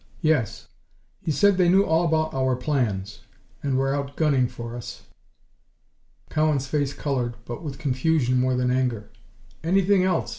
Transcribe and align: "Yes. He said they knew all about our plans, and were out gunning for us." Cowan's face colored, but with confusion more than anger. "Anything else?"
"Yes. 0.23 0.67
He 1.21 1.29
said 1.31 1.57
they 1.57 1.69
knew 1.69 1.83
all 1.83 2.03
about 2.05 2.33
our 2.33 2.55
plans, 2.55 3.19
and 3.61 3.77
were 3.77 3.93
out 3.93 4.15
gunning 4.15 4.47
for 4.47 4.75
us." 4.75 5.03
Cowan's 6.31 6.65
face 6.65 6.91
colored, 6.91 7.35
but 7.45 7.61
with 7.61 7.77
confusion 7.77 8.39
more 8.39 8.55
than 8.55 8.71
anger. 8.71 9.11
"Anything 9.63 10.03
else?" 10.03 10.29